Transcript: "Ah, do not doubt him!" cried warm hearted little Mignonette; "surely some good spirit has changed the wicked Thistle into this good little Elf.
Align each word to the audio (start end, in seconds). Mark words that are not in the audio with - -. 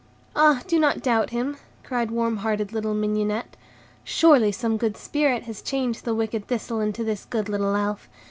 "Ah, 0.35 0.63
do 0.65 0.79
not 0.79 1.03
doubt 1.03 1.29
him!" 1.29 1.57
cried 1.83 2.09
warm 2.09 2.37
hearted 2.37 2.73
little 2.73 2.95
Mignonette; 2.95 3.55
"surely 4.03 4.51
some 4.51 4.75
good 4.75 4.97
spirit 4.97 5.43
has 5.43 5.61
changed 5.61 6.05
the 6.05 6.15
wicked 6.15 6.47
Thistle 6.47 6.79
into 6.79 7.03
this 7.03 7.23
good 7.25 7.47
little 7.47 7.75
Elf. 7.75 8.09